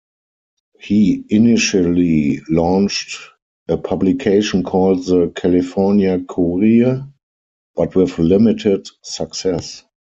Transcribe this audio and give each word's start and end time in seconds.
He 0.79 1.25
initially 1.29 2.39
launched 2.49 3.19
a 3.67 3.77
publication 3.77 4.63
called 4.63 5.05
the 5.05 5.27
"California 5.35 6.23
Courier," 6.27 7.05
but 7.75 7.95
with 7.95 8.17
limited 8.17 8.87
success. 9.03 9.83